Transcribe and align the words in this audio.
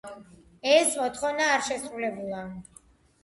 ეს 0.75 0.95
მოთხოვნა 1.01 1.49
არ 1.57 1.65
შესრულებულა. 1.67 2.39